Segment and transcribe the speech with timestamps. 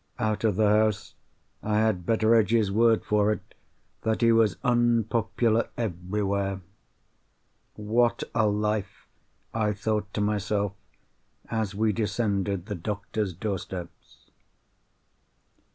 [0.17, 1.13] Out of the house,
[1.61, 3.53] I had Betteredge's word for it
[4.01, 6.61] that he was unpopular everywhere.
[7.75, 9.05] "What a life!"
[9.53, 10.73] I thought to myself,
[11.51, 14.31] as we descended the doctor's doorsteps.